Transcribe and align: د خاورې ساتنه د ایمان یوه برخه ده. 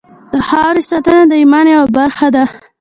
د 0.33 0.35
خاورې 0.49 0.81
ساتنه 0.89 1.23
د 1.27 1.33
ایمان 1.41 1.65
یوه 1.75 1.87
برخه 1.97 2.27
ده. 2.35 2.43